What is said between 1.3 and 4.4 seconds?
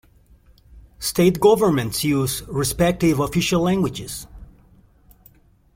governments use respective official languages.